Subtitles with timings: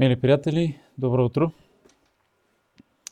[0.00, 1.52] Мили приятели, добро утро!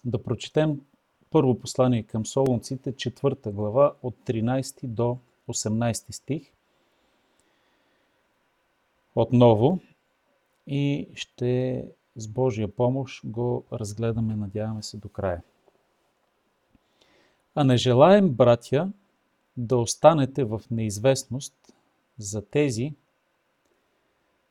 [0.05, 0.81] Да прочетем
[1.31, 6.53] първо послание към Солунците, четвърта глава, от 13 до 18 стих.
[9.15, 9.81] Отново
[10.67, 11.85] и ще
[12.17, 15.43] с Божия помощ го разгледаме, надяваме се, до края.
[17.55, 18.93] А не желаем, братя,
[19.57, 21.55] да останете в неизвестност
[22.19, 22.95] за тези,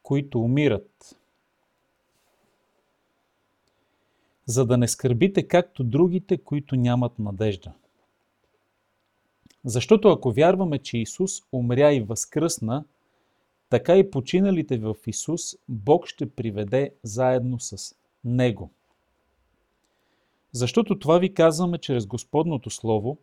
[0.03, 1.19] които умират–
[4.47, 7.73] за да не скърбите както другите, които нямат надежда.
[9.65, 12.85] Защото ако вярваме, че Исус умря и възкръсна,
[13.69, 18.71] така и починалите в Исус Бог ще приведе заедно с Него.
[20.51, 23.17] Защото това ви казваме чрез Господното Слово,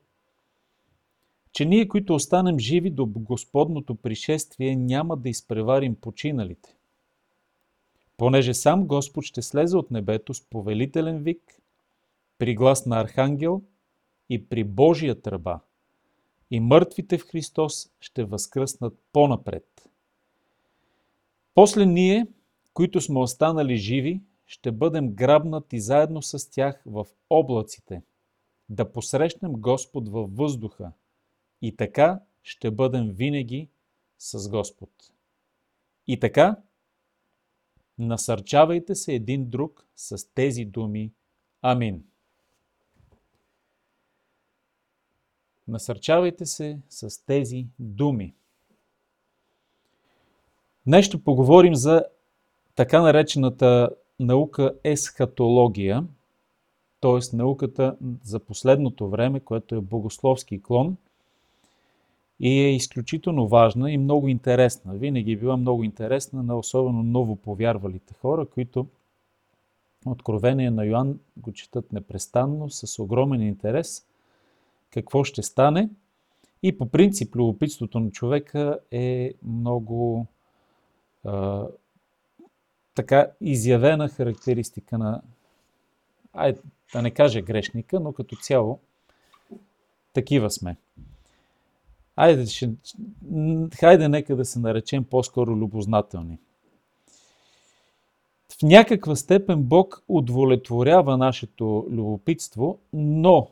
[1.53, 6.77] че ние, които останем живи до Господното пришествие, няма да изпреварим починалите
[8.17, 11.61] понеже сам Господ ще слезе от небето с повелителен вик,
[12.39, 13.63] при глас на архангел
[14.31, 15.61] и при Божия тръба,
[16.51, 19.89] и мъртвите в Христос ще възкръснат по-напред.
[21.55, 22.27] После ние,
[22.75, 28.03] които сме останали живи, ще бъдем грабнати заедно с тях в облаците,
[28.69, 30.93] да посрещнем Господ във въздуха
[31.63, 33.69] и така ще бъдем винаги
[34.19, 34.91] с Господ.
[36.07, 36.57] И така,
[37.99, 41.13] Насърчавайте се един друг с тези думи.
[41.63, 42.05] Амин.
[45.69, 48.35] Насърчавайте се с тези думи.
[50.87, 52.05] Днес ще поговорим за
[52.75, 56.07] така наречената наука есхатология,
[57.01, 57.37] т.е.
[57.37, 60.97] науката за последното време, което е богословски клон–
[62.41, 64.95] и е изключително важна и много интересна.
[64.95, 68.87] Винаги е била много интересна на особено ново повярвалите хора, които
[70.07, 74.07] Откровение на Йоанн го четат непрестанно, с огромен интерес
[74.91, 75.91] какво ще стане.
[76.63, 80.27] И по принцип любопитството на човека е много
[81.25, 81.67] а,
[82.95, 85.23] така изявена характеристика на,
[86.33, 86.55] ай,
[86.93, 88.81] да не кажа грешника, но като цяло
[90.13, 90.77] такива сме.
[92.17, 92.71] Айде, ще,
[93.81, 96.39] хайде нека да се наречем по-скоро любознателни.
[98.59, 103.49] В някаква степен Бог удовлетворява нашето любопитство, но,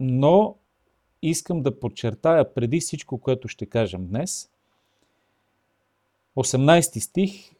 [0.00, 0.56] но
[1.22, 4.50] искам да подчертая преди всичко, което ще кажем днес.
[6.36, 7.52] 18 стих.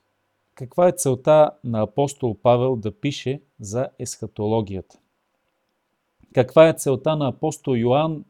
[0.54, 4.98] Каква е целта на апостол Павел да пише за есхатологията?
[6.34, 8.24] Каква е целта на апостол Йоанн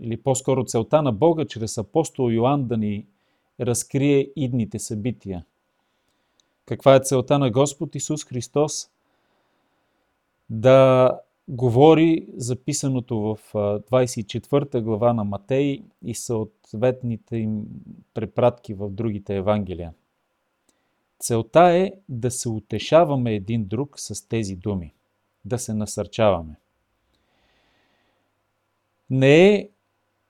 [0.00, 3.06] или по-скоро целта на Бога чрез апостол Йоанн да ни
[3.60, 5.44] разкрие идните събития.
[6.66, 8.90] Каква е целта на Господ Исус Христос?
[10.50, 11.10] Да
[11.48, 17.62] говори записаното в 24 глава на Матей и съответните им
[18.14, 19.92] препратки в другите Евангелия.
[21.18, 24.94] Целта е да се утешаваме един друг с тези думи,
[25.44, 26.56] да се насърчаваме.
[29.10, 29.68] Не е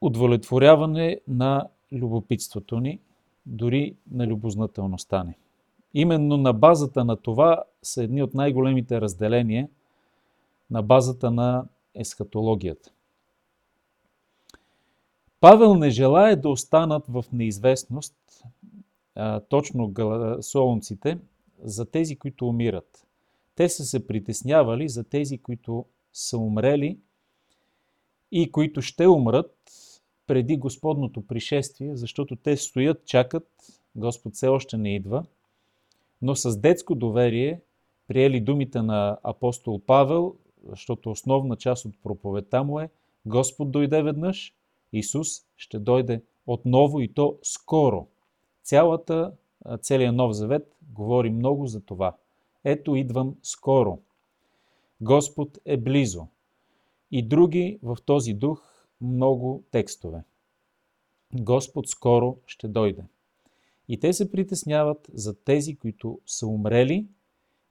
[0.00, 3.00] удовлетворяване на любопитството ни,
[3.46, 5.34] дори на любознателността ни.
[5.94, 9.68] Именно на базата на това са едни от най-големите разделения
[10.70, 12.90] на базата на есхатологията.
[15.40, 18.44] Павел не желая да останат в неизвестност
[19.48, 19.94] точно
[20.40, 21.18] солунците
[21.62, 23.06] за тези, които умират.
[23.54, 26.98] Те са се притеснявали за тези, които са умрели
[28.32, 29.56] и които ще умрат
[30.30, 33.48] преди Господното пришествие, защото те стоят, чакат,
[33.96, 35.24] Господ все още не идва,
[36.22, 37.60] но с детско доверие
[38.08, 40.34] приели думите на апостол Павел,
[40.68, 42.90] защото основна част от проповедта му е
[43.26, 44.54] Господ дойде веднъж,
[44.92, 48.06] Исус ще дойде отново и то скоро.
[48.62, 49.32] Цялата,
[49.80, 52.16] целият Нов Завет говори много за това.
[52.64, 53.98] Ето идвам скоро.
[55.00, 56.26] Господ е близо.
[57.10, 58.69] И други в този дух
[59.00, 60.22] много текстове.
[61.34, 63.02] Господ скоро ще дойде.
[63.88, 67.06] И те се притесняват за тези, които са умрели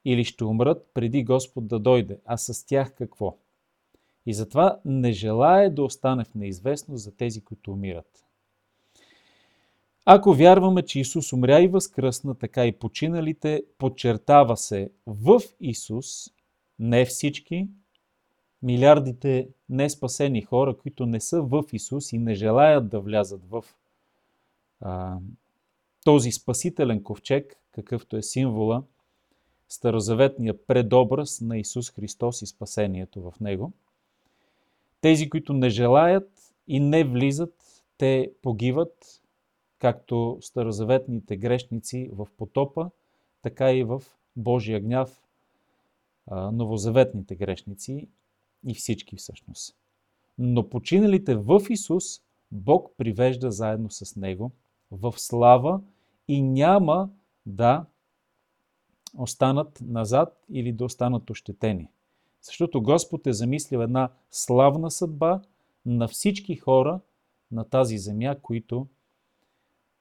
[0.06, 2.20] или ще умрат преди Господ да дойде.
[2.26, 3.38] А с тях какво?
[4.26, 8.25] И затова не желая да остане в неизвестност за тези, които умират.
[10.06, 16.30] Ако вярваме, че Исус умря и възкръсна, така и починалите, подчертава се в Исус,
[16.80, 17.68] не всички,
[18.64, 23.66] милиардите неспасени хора, които не са в Исус и не желаят да влязат в
[24.82, 25.18] а,
[26.06, 28.84] този спасителен ковчег, какъвто е символа
[29.70, 33.72] старозаветния предобраз на Исус Христос и спасението в Него.
[35.02, 39.22] Тези, които не желаят и не влизат, те погиват,
[39.80, 42.90] както старозаветните грешници в потопа,
[43.42, 44.04] така и в
[44.36, 45.22] Божия гняв,
[46.32, 48.08] новозаветните грешници
[48.68, 49.76] и всички всъщност.
[50.38, 52.04] Но починалите в Исус,
[52.52, 54.52] Бог привежда заедно с Него
[54.92, 55.82] в слава
[56.28, 57.10] и няма
[57.46, 57.86] да
[59.18, 61.88] останат назад или да останат ощетени.
[62.42, 65.42] Защото Господ е замислил една славна съдба
[65.86, 67.00] на всички хора
[67.52, 68.88] на тази земя, които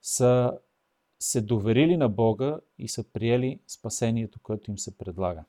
[0.02, 0.58] са
[1.18, 5.44] се доверили на Бога и са приели спасението, което им се предлага.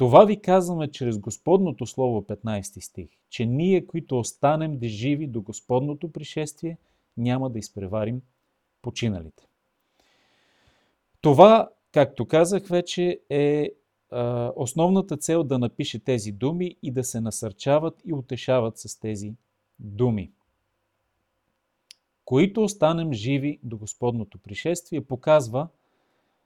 [0.00, 5.42] Това ви казваме чрез Господното Слово, 15 стих, че ние, които останем да живи до
[5.42, 6.78] Господното пришествие,
[7.16, 8.22] няма да изпреварим
[8.82, 9.46] починалите.
[11.20, 13.70] Това, както казах вече, е
[14.56, 19.34] основната цел да напише тези думи и да се насърчават и утешават с тези
[19.78, 20.32] думи.
[22.24, 25.68] Които останем живи до Господното пришествие, показва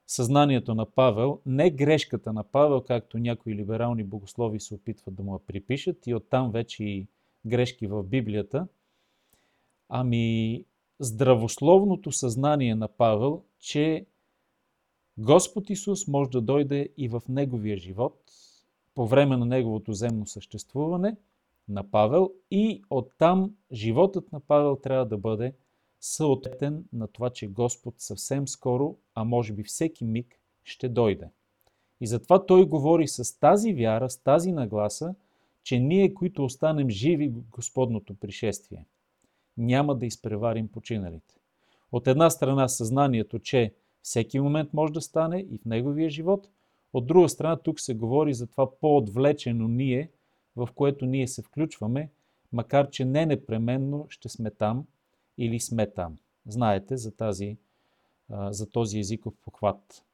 [0.07, 5.33] съзнанието на Павел, не грешката на Павел, както някои либерални богослови се опитват да му
[5.33, 7.07] я припишат и оттам вече и
[7.47, 8.67] грешки в Библията,
[9.89, 10.65] ами
[11.01, 14.07] здравословното съзнание на Павел, че
[15.19, 18.21] Господ Исус може да дойде и в неговия живот,
[18.95, 21.17] по време на неговото земно съществуване
[21.69, 25.55] на Павел и оттам животът на Павел трябва да бъде
[26.05, 31.29] съответен на това, че Господ съвсем скоро, а може би всеки миг, ще дойде.
[32.01, 35.15] И затова той говори с тази вяра, с тази нагласа,
[35.63, 38.87] че ние, които останем живи в Господното пришествие,
[39.57, 41.35] няма да изпреварим починалите.
[41.93, 46.49] От една страна съзнанието, че всеки момент може да стане и в неговия живот,
[46.93, 50.11] от друга страна тук се говори за това по-отвлечено ние,
[50.57, 52.11] в което ние се включваме,
[52.53, 54.87] макар че не непременно ще сме там
[55.39, 56.19] или сме там.
[56.47, 57.57] Знаете за, тази,
[58.31, 60.05] за този езиков похват,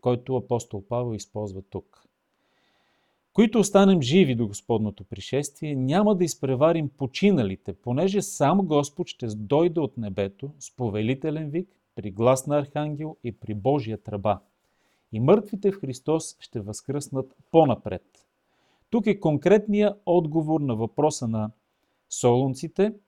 [0.00, 2.04] който апостол Павел използва тук.
[3.32, 9.80] Които останем живи до Господното пришествие, няма да изпреварим починалите, понеже сам Господ ще дойде
[9.80, 14.40] от небето с повелителен вик, при глас на архангел и при Божия тръба.
[15.12, 18.26] И мъртвите в Христос ще възкръснат по-напред.
[18.90, 21.50] Тук е конкретния отговор на въпроса на
[22.08, 22.94] солунците–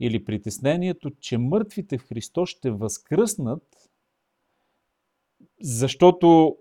[0.00, 3.90] или притеснението, че мъртвите в Христос ще възкръснат,
[5.60, 6.56] защото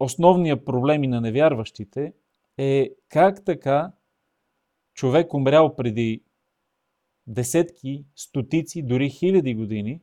[0.00, 2.12] основният проблем на невярващите
[2.58, 3.92] е как така
[4.94, 6.22] човек умрял преди
[7.26, 10.00] десетки, стотици, дори хиляди години,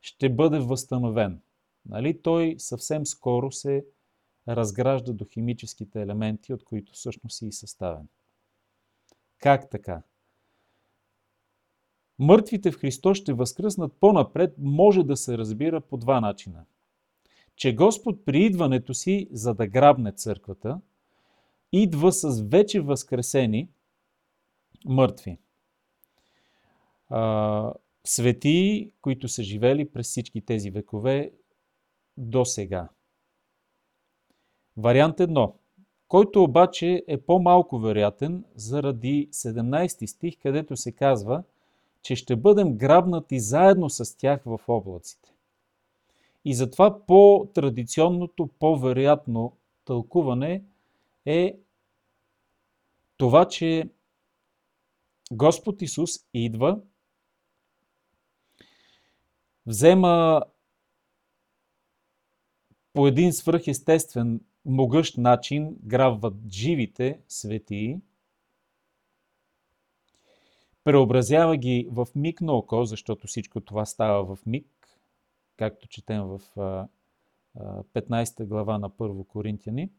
[0.00, 1.40] ще бъде възстановен.
[1.86, 2.22] Нали?
[2.22, 3.84] Той съвсем скоро се
[4.48, 8.08] разгражда до химическите елементи, от които всъщност си и съставен.
[9.38, 10.02] Как така?
[12.18, 16.64] Мъртвите в Христос ще възкръснат по-напред, може да се разбира по два начина.
[17.56, 20.80] Че Господ при идването си, за да грабне църквата,
[21.72, 23.68] идва с вече възкресени
[24.84, 25.38] мъртви.
[27.08, 27.72] А,
[28.04, 31.32] светии, които са живели през всички тези векове
[32.16, 32.88] до сега.
[34.76, 35.54] Вариант едно,
[36.08, 41.42] който обаче е по-малко вероятен заради 17 стих, където се казва–
[42.02, 45.32] че ще бъдем грабнати заедно с тях в облаците.
[46.44, 50.64] И затова по-традиционното, по-вероятно тълкуване
[51.26, 51.58] е
[53.16, 53.88] това, че
[55.32, 56.80] Господ Исус идва,
[59.66, 60.42] взема
[62.92, 68.00] по един свръхестествен, могъщ начин, грабват живите светии–
[70.84, 74.66] преобразява ги в миг на око, защото всичко това става в миг,
[75.56, 76.40] както четем в
[77.56, 79.90] 15 глава на 1 Коринтияни.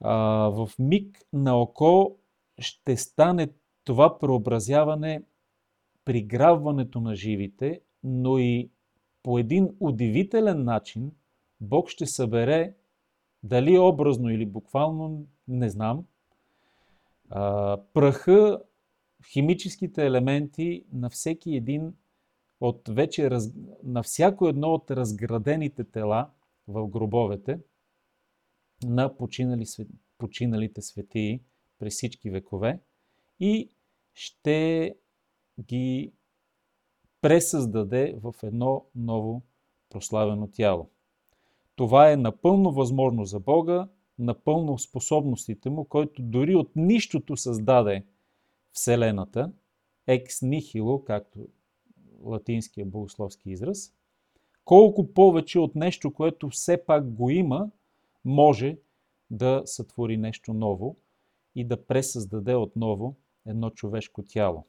[0.00, 2.16] В миг на око
[2.58, 3.48] ще стане
[3.84, 5.22] това преобразяване
[6.04, 8.70] приграбването на живите, но и
[9.22, 11.12] по един удивителен начин
[11.60, 12.74] Бог ще събере,
[13.42, 16.04] дали образно или буквално, не знам,
[17.94, 18.62] пръха
[19.26, 21.94] химическите елементи на всеки един
[22.60, 23.52] от вече раз...
[23.82, 26.30] на всяко едно от разградените тела
[26.68, 27.60] в гробовете
[28.84, 29.64] на починали,
[30.18, 31.42] починалите светии
[31.78, 32.80] през всички векове
[33.40, 33.70] и
[34.14, 34.94] ще
[35.60, 36.12] ги
[37.20, 39.42] пресъздаде в едно ново
[39.90, 40.90] прославено тяло.
[41.76, 48.04] това е напълно възможно за Бога, напълно способностите му, който дори от нищото създаде
[48.72, 49.52] Вселената,
[50.06, 51.48] екс нихило, както
[52.22, 53.94] латинския богословски израз,
[54.64, 57.70] колко повече от нещо, което все пак го има,
[58.24, 58.76] може
[59.30, 60.96] да сътвори нещо ново
[61.54, 64.66] и да пресъздаде отново едно човешко тяло.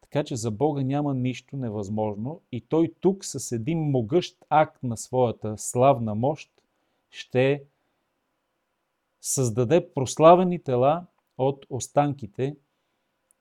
[0.00, 4.96] Така че за Бога няма нищо невъзможно и Той тук с един могъщ акт на
[4.96, 6.50] своята славна мощ
[7.10, 7.64] ще
[9.20, 11.06] създаде прославени тела
[11.38, 12.56] от останките,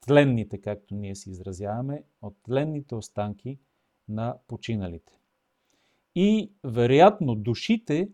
[0.05, 3.59] тленните, както ние си изразяваме, от тленните останки
[4.09, 5.19] на починалите.
[6.15, 8.09] И вероятно душите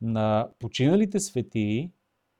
[0.00, 1.90] на починалите светии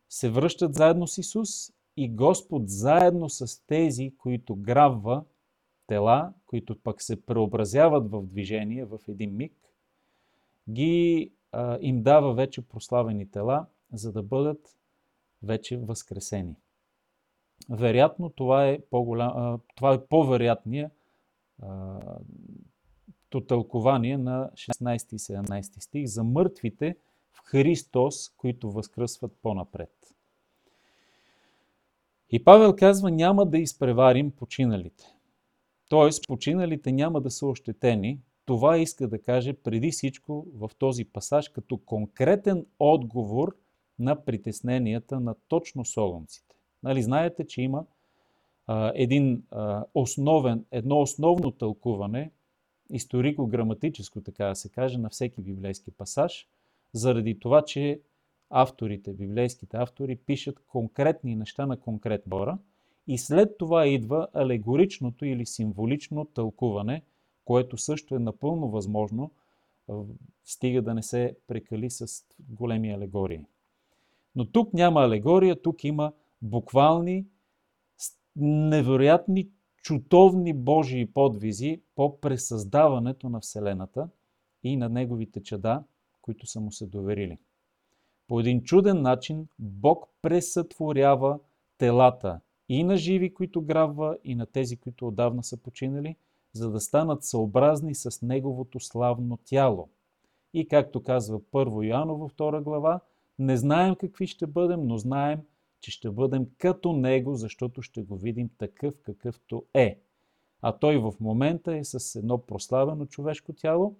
[0.08, 5.24] се връщат заедно с Исус и Господ заедно с тези, които грабва
[5.86, 9.52] тела, които пък се преобразяват в движение в един миг,
[10.70, 14.78] ги а, им дава вече прославени тела, за да бъдат
[15.42, 16.56] вече възкресени.
[17.70, 20.90] Вероятно, това е, по-голям, това е по-вероятния
[23.40, 26.96] тълкование на 16 и 17 стих за мъртвите
[27.32, 29.90] в Христос, които възкръсват по-напред.
[32.30, 35.04] И Павел казва, няма да изпреварим починалите.
[35.88, 38.20] Тоест, починалите няма да са ощетени.
[38.44, 43.56] Това иска да каже преди всичко в този пасаж като конкретен отговор
[43.98, 46.53] на притесненията на точно солонците.
[46.84, 47.84] Нали, знаете, че има
[48.66, 52.30] а, един а, основен, едно основно тълкуване,
[52.90, 56.46] историко-граматическо, така да се каже, на всеки библейски пасаж,
[56.92, 58.00] заради това, че
[58.50, 62.58] авторите, библейските автори, пишат конкретни неща на конкретна хора
[63.06, 67.02] и след това идва алегоричното или символично тълкуване,
[67.44, 69.30] което също е напълно възможно,
[70.44, 73.40] стига да не се прекали с големи алегории.
[74.36, 76.12] Но тук няма алегория, тук има
[76.42, 77.26] буквални,
[78.36, 84.08] невероятни, чутовни Божии подвизи по пресъздаването на Вселената
[84.62, 85.84] и на Неговите чада,
[86.22, 87.38] които са му се доверили.
[88.28, 91.38] По един чуден начин Бог пресътворява
[91.78, 96.16] телата и на живи, които грабва, и на тези, които отдавна са починали,
[96.52, 99.88] за да станат съобразни с Неговото славно тяло.
[100.54, 103.00] И както казва първо Йоаново 2 глава,
[103.38, 105.40] не знаем какви ще бъдем, но знаем,
[105.84, 110.00] че ще бъдем като Него, защото ще го видим такъв какъвто е.
[110.62, 113.96] А той в момента е с едно прославено човешко тяло,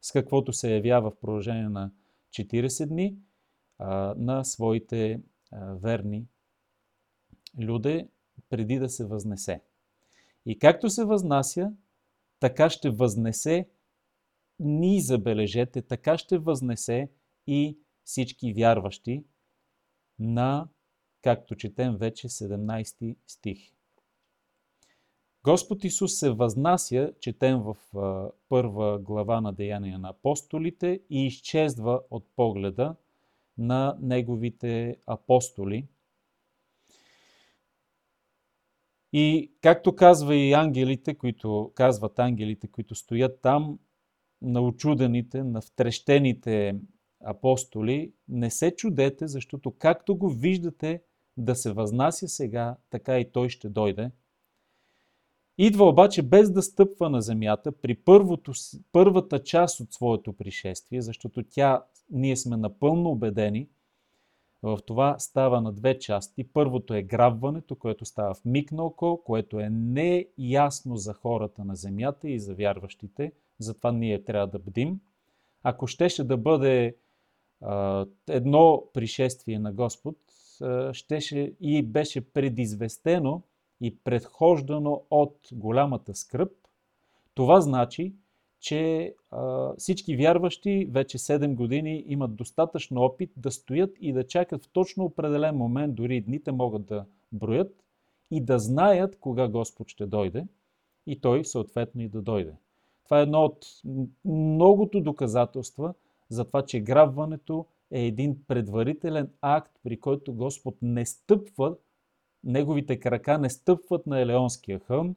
[0.00, 1.92] с каквото се явява в продължение на
[2.30, 3.16] 40 дни
[3.78, 5.20] а, на своите
[5.52, 6.26] а, верни
[7.60, 8.08] люде,
[8.50, 9.62] преди да се възнесе.
[10.46, 11.72] И както се възнася,
[12.40, 13.68] така ще възнесе
[14.60, 17.10] ни забележете, така ще възнесе
[17.46, 19.24] и всички вярващи
[20.18, 20.68] на,
[21.22, 23.72] както четем вече, 17 стих.
[25.44, 27.76] Господ Исус се възнася, четем в
[28.48, 32.94] първа глава на Деяния на апостолите и изчезва от погледа
[33.58, 35.86] на неговите апостоли.
[39.12, 43.78] И както казва и ангелите, които казват ангелите, които стоят там,
[44.42, 46.80] на очудените, на втрещените
[47.20, 51.02] апостоли, не се чудете, защото както го виждате
[51.38, 54.10] да се възнася сега, така и той ще дойде.
[55.58, 58.52] Идва обаче без да стъпва на земята при първото,
[58.92, 63.68] първата част от своето пришествие, защото тя, ние сме напълно убедени,
[64.62, 66.44] в това става на две части.
[66.44, 71.76] Първото е грабването, което става в миг на око, което е неясно за хората на
[71.76, 75.00] земята и за вярващите, затова ние трябва да бдим.
[75.62, 76.96] Ако щеше да бъде
[78.28, 80.16] едно пришествие на Господ
[80.92, 83.42] щеше и беше предизвестено
[83.80, 86.52] и предхождано от голямата скръп.
[87.34, 88.14] Това значи,
[88.60, 89.14] че
[89.78, 95.04] всички вярващи вече 7 години имат достатъчно опит да стоят и да чакат в точно
[95.04, 97.84] определен момент, дори дните могат да броят
[98.30, 100.46] и да знаят кога Господ ще дойде
[101.06, 102.52] и Той съответно и да дойде.
[103.04, 103.66] Това е едно от
[104.24, 105.94] многото доказателства,
[106.28, 111.76] за това, че грабването е един предварителен акт, при който Господ не стъпва,
[112.44, 115.16] неговите крака не стъпват на Елеонския хълм,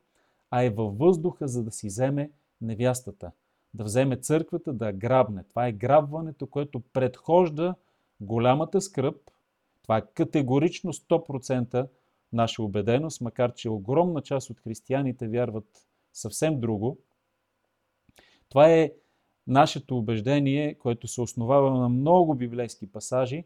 [0.52, 3.32] а е във въздуха, за да си вземе невястата,
[3.74, 5.44] да вземе църквата, да грабне.
[5.44, 7.76] Това е грабването, което предхожда
[8.20, 9.16] голямата скръп.
[9.84, 11.88] Това е категорично 100%
[12.34, 16.98] наша убеденост, макар че огромна част от християните вярват съвсем друго.
[18.50, 18.92] Това е
[19.52, 23.44] нашето убеждение, което се основава на много библейски пасажи,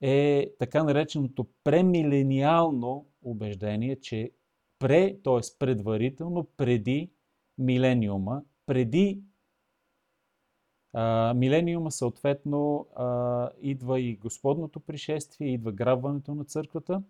[0.00, 4.30] е така нареченото премилениално убеждение, че
[4.78, 5.40] пре, т.е.
[5.58, 7.10] предварително, преди
[7.58, 9.20] милениума, преди
[10.92, 17.02] а, милениума съответно а, идва и Господното пришествие, идва грабването на църквата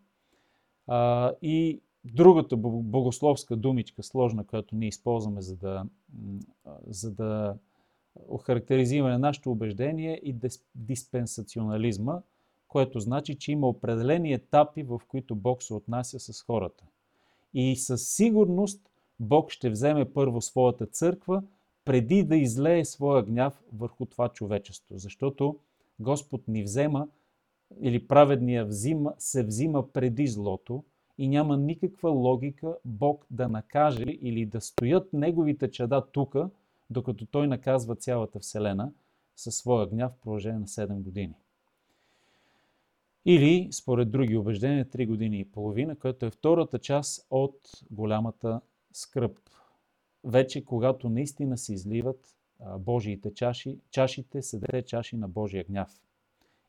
[0.86, 5.84] а, и другата богословска думичка, сложна, която ние използваме, за да,
[6.86, 7.56] за да
[8.28, 10.36] охарактеризираме нашето убеждение и
[10.74, 12.20] диспенсационализма,
[12.68, 16.84] което значи, че има определени етапи, в които Бог се отнася с хората.
[17.54, 18.90] И със сигурност
[19.20, 21.42] Бог ще вземе първо своята църква,
[21.84, 24.98] преди да излее своя гняв върху това човечество.
[24.98, 25.56] Защото
[26.00, 27.08] Господ ни взема
[27.80, 30.84] или праведния взима, се взима преди злото
[31.18, 36.50] и няма никаква логика Бог да накаже или да стоят неговите чада тука,
[36.92, 38.92] докато той наказва цялата Вселена
[39.36, 41.34] със своя гняв в продължение на 7 години.
[43.24, 47.56] Или, според други убеждения, 3 години и половина, което е втората част от
[47.90, 48.60] голямата
[48.92, 49.38] скръп.
[50.24, 52.36] Вече, когато наистина се изливат
[52.78, 56.00] Божиите чаши, чашите, седете чаши на Божия гняв.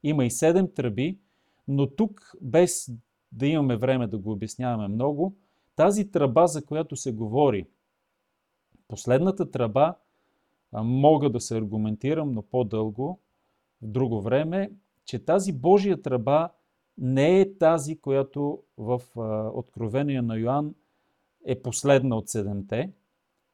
[0.04, 1.18] Има и седем тръби,
[1.68, 2.92] но тук, без
[3.32, 5.36] да имаме време да го обясняваме много,
[5.76, 7.68] тази тръба, за която се говори,
[8.88, 9.96] последната тръба,
[10.74, 13.20] мога да се аргументирам, но по-дълго,
[13.82, 14.72] в друго време,
[15.06, 16.50] че тази Божия тръба
[16.98, 19.02] не е тази, която в
[19.54, 20.76] Откровение на Йоанн
[21.46, 22.94] е последна от седемте,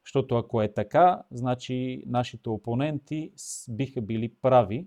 [0.04, 3.32] защото ако е така, значи нашите опоненти
[3.68, 4.86] биха били прави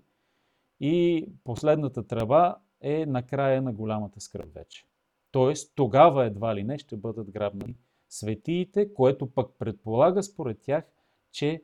[0.80, 4.84] и последната тръба е на края на голямата скръп вече.
[5.30, 7.76] Тоест, тогава едва ли не ще бъдат грабни
[8.08, 10.84] светиите, което пък предполага според тях,
[11.32, 11.62] че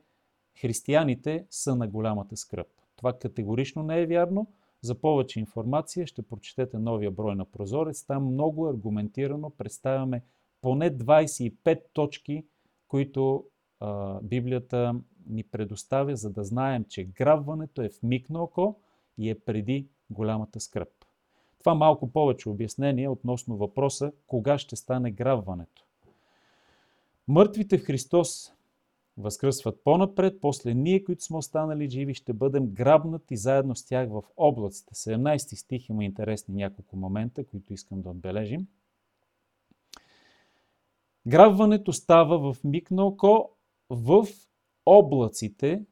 [0.61, 2.67] християните са на голямата скръп.
[2.95, 4.47] Това категорично не е вярно.
[4.81, 8.05] За повече информация ще прочетете новия брой на Прозорец.
[8.05, 10.23] Там много аргументирано представяме
[10.61, 12.45] поне 25 точки,
[12.87, 13.45] които
[13.79, 14.95] а, Библията
[15.27, 18.75] ни предоставя, за да знаем, че грабването е в миг на око
[19.17, 20.89] и е преди голямата скръп.
[21.59, 25.85] Това малко повече обяснение относно въпроса кога ще стане грабването.
[27.27, 28.53] Мъртвите в Христос
[29.17, 34.23] възкръсват по-напред, после ние, които сме останали живи, ще бъдем грабнати заедно с тях в
[34.37, 34.95] облаците.
[34.95, 38.67] 17 стих има интересни няколко момента, които искам да отбележим.
[41.27, 43.49] Грабването става в миг на око
[43.89, 44.27] в
[44.85, 45.85] облаците.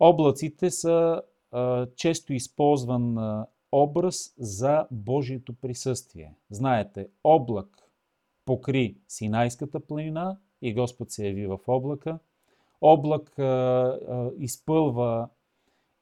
[0.00, 6.34] Облаците са а, често използван а, образ за Божието присъствие.
[6.50, 7.90] Знаете, облак
[8.44, 12.18] покри Синайската планина и Господ се яви в облака.
[12.80, 15.28] Облак а, а, изпълва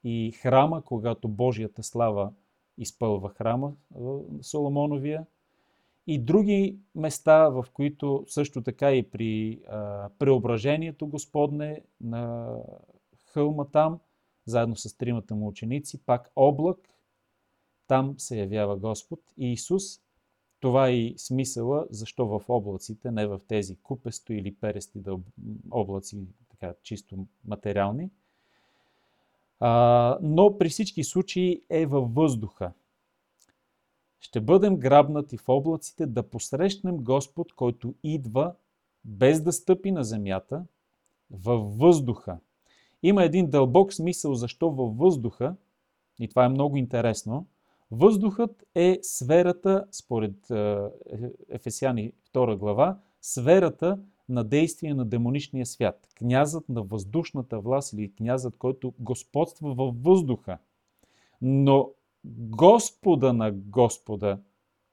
[0.03, 2.31] и храма, когато Божията слава
[2.77, 3.73] изпълва храма
[4.41, 5.25] Соломоновия
[6.07, 12.55] и други места, в които също така и при а, преображението Господне на
[13.25, 13.99] хълма там,
[14.45, 16.77] заедно с тримата му ученици, пак облак,
[17.87, 19.83] там се явява Господ и Исус.
[20.63, 24.99] Това е и смисъла, защо в облаците, не в тези купесто или перести
[25.71, 26.17] облаци,
[26.49, 28.09] така чисто материални.
[29.59, 32.71] А, но при всички случаи е във въздуха
[34.19, 38.53] ще бъдем грабнати в облаците да посрещнем Господ, който идва
[39.05, 40.65] без да стъпи на земята,
[41.31, 42.37] във въздуха.
[43.03, 45.55] Има един дълбок смисъл защо във въздуха,
[46.19, 47.45] и това е много интересно.
[47.95, 50.35] Въздухът е сферата, според
[51.49, 56.07] Ефесяни 2 глава, сферата на действие на демоничния свят.
[56.15, 60.57] Князът на въздушната власт или князът, който господства във въздуха.
[61.41, 61.89] Но
[62.25, 64.39] Господа на Господа,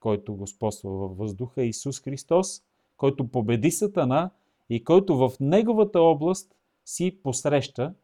[0.01, 2.63] който господства във въздуха, Исус Христос,
[2.97, 4.31] който победи Сатана
[4.71, 7.95] и който в неговата област си посреща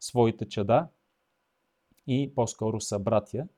[0.00, 0.88] своите чада
[2.06, 3.48] и по-скоро събратя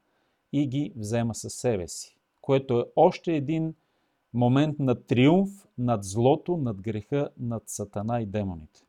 [0.53, 3.75] и ги взема със себе си, което е още един
[4.35, 8.81] момент на триумф над злото, над греха, над Сатана и демоните.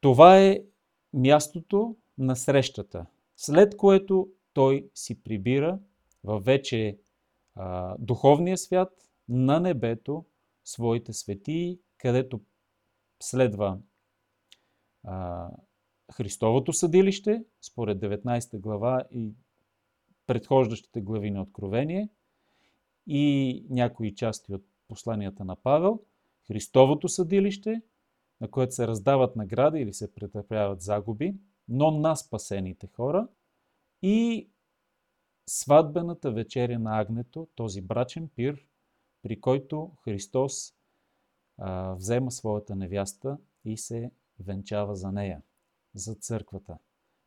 [0.00, 0.62] Това е
[1.12, 5.78] мястото на срещата след което той си прибира
[6.24, 6.98] във вече
[7.54, 8.92] а, духовния свят
[9.28, 10.24] на небето
[10.64, 12.40] своите светии, където
[13.22, 13.78] следва
[15.04, 15.48] а,
[16.12, 19.32] Христовото съдилище, според 19 глава и
[20.26, 22.08] предхождащите глави на Откровение
[23.06, 26.00] и някои части от посланията на Павел,
[26.46, 27.82] Христовото съдилище,
[28.40, 31.34] на което се раздават награди или се претърпяват загуби,
[31.68, 33.28] но на спасените хора
[34.02, 34.48] и
[35.46, 38.66] сватбената вечеря на Агнето, този брачен пир,
[39.22, 40.74] при който Христос
[41.58, 45.42] а, взема своята невяста и се венчава за нея,
[45.94, 46.78] за църквата.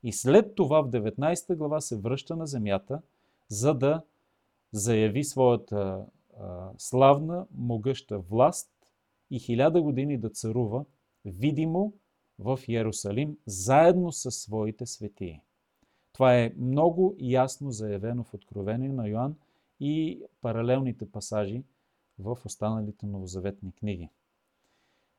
[0.08, 3.02] И след това в 19 глава се връща на земята,
[3.48, 4.04] за да
[4.72, 6.06] заяви своята
[6.40, 8.72] а, славна, могъща власт
[9.32, 10.86] и хиляда години да царува
[11.26, 11.94] видимо
[12.40, 15.42] в Иерусалим, заедно с своите светии.
[16.14, 19.36] Това е много ясно заявено в Откровение на Йоанн
[19.80, 21.64] и паралелните пасажи
[22.20, 24.10] в останалите новозаветни книги.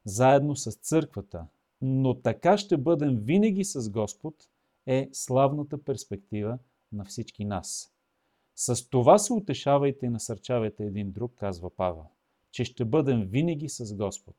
[0.05, 1.47] Заедно с църквата,
[1.83, 4.49] но така ще бъдем винаги с Господ,
[4.89, 6.59] е славната перспектива
[6.93, 7.95] на всички нас.
[8.55, 12.07] С това се утешавайте и насърчавайте един друг, казва Павел,
[12.51, 14.37] че ще бъдем винаги с Господ.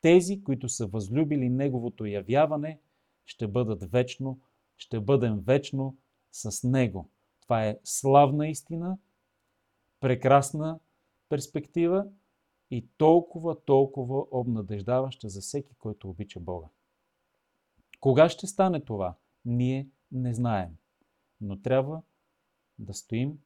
[0.00, 2.80] Тези, които са възлюбили Неговото явяване,
[3.24, 4.40] ще бъдат вечно,
[4.76, 5.96] ще бъдем вечно
[6.32, 7.10] с Него.
[7.40, 8.98] Това е славна истина,
[10.00, 10.78] прекрасна
[11.28, 12.06] перспектива
[12.70, 16.66] и толкова, толкова обнадеждаваща за всеки, който обича Бога.
[18.00, 19.14] Кога ще стане това?
[19.44, 20.76] Ние не знаем.
[21.40, 22.02] Но трябва
[22.78, 23.38] да стоим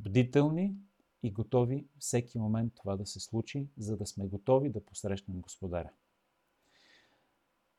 [0.00, 0.74] бдителни
[1.22, 5.90] и готови всеки момент това да се случи, за да сме готови да посрещнем Господаря.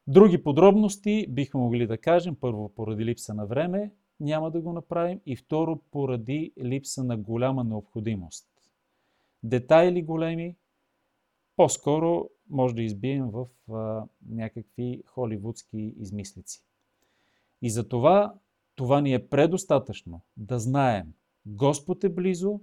[0.08, 5.22] Други подробности бихме могли да кажем, първо поради липса на време няма да го направим
[5.26, 8.48] и второ поради липса на голяма необходимост.
[9.44, 10.56] Детайли големи,
[11.56, 16.64] по-скоро може да избием в а, някакви холивудски измислици.
[17.62, 18.34] И за това
[18.76, 21.14] това ни е предостатъчно да знаем
[21.46, 22.62] Господ е близо,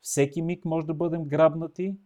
[0.00, 1.96] всеки миг може да бъдем грабнати,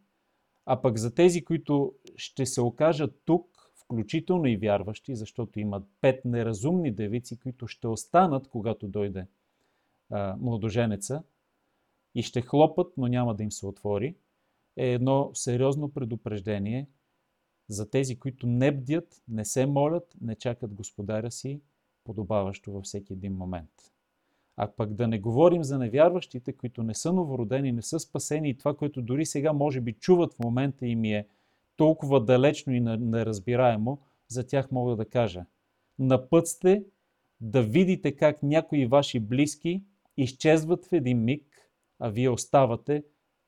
[0.67, 6.25] а пък за тези, които ще се окажат тук, включително и вярващи, защото имат пет
[6.25, 9.27] неразумни девици, които ще останат, когато дойде
[10.11, 11.23] а, младоженеца
[12.15, 14.17] и ще хлопат, но няма да им се отвори,
[14.77, 16.89] е едно сериозно предупреждение
[17.69, 21.61] за тези, които не бдят, не се молят, не чакат Господаря си,
[22.05, 23.71] подобаващо във всеки един момент.
[24.57, 28.57] А пък да не говорим за невярващите, които не са новородени, не са спасени и
[28.57, 31.27] това, което дори сега може би чуват в момента им е
[31.77, 35.45] толкова далечно и неразбираемо, за тях мога да кажа.
[35.99, 36.85] На път сте
[37.41, 39.83] да видите как някои ваши близки
[40.17, 43.05] изчезват в един миг, а вие оставате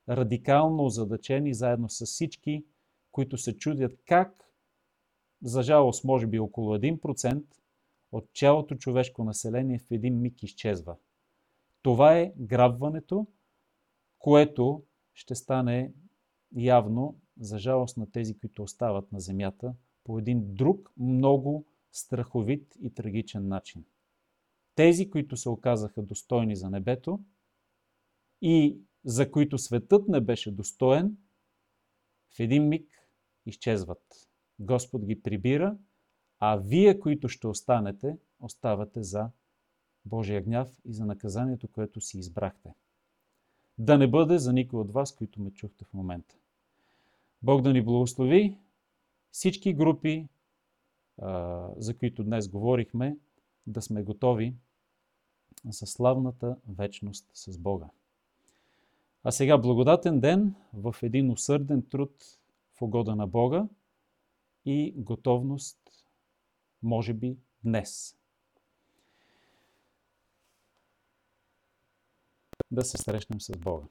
[0.09, 2.65] радикално озадачени заедно с всички,
[3.13, 4.45] които се чудят как,
[5.43, 7.43] за жалост може би около 1%,
[8.15, 10.97] от цялото човешко население в един миг изчезва.
[11.83, 13.27] Това е грабването,
[14.19, 15.93] което ще стане
[16.57, 19.75] явно за жалост на тези, които остават на земята
[20.05, 23.85] по един друг, много страховит и трагичен начин.
[24.75, 27.21] Тези, които се оказаха достойни за небето
[28.43, 31.17] и за които светът не беше достоен,
[32.37, 32.89] в един миг
[33.47, 34.29] изчезват.
[34.59, 35.79] Господ ги прибира
[36.41, 39.31] а вие, които ще останете, оставате за
[40.05, 42.75] Божия гняв и за наказанието, което си избрахте.
[43.79, 46.35] Да не бъде за никой от вас, които ме чухте в момента.
[47.43, 48.59] Бог да ни благослови
[49.31, 50.29] всички групи,
[51.77, 53.17] за които днес говорихме,
[53.67, 54.55] да сме готови
[55.69, 57.87] за славната вечност с Бога.
[59.25, 62.39] А сега благодатен ден в един усърден труд
[62.75, 63.69] в угода на Бога
[64.65, 65.84] и готовност
[66.85, 68.17] може би днес.
[72.71, 73.87] Да се срещнем с Бога.